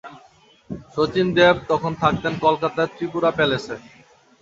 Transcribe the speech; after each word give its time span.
শচীন 0.93 1.27
দেব 1.37 1.55
তখন 1.71 1.91
থাকতেন 2.01 2.33
কলকাতার 2.45 2.87
ত্রিপুরা 2.95 3.29
প্যালেসে। 3.37 3.75